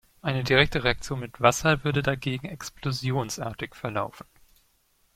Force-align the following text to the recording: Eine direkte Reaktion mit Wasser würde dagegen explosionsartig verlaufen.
Eine 0.23 0.43
direkte 0.43 0.83
Reaktion 0.83 1.19
mit 1.19 1.41
Wasser 1.41 1.83
würde 1.83 2.01
dagegen 2.01 2.47
explosionsartig 2.47 3.75
verlaufen. 3.75 4.25